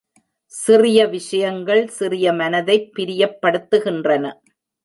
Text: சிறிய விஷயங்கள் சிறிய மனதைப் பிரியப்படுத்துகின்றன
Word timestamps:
சிறிய 0.53 0.99
விஷயங்கள் 1.07 1.83
சிறிய 1.89 2.33
மனதைப் 2.33 2.89
பிரியப்படுத்துகின்றன 2.95 4.25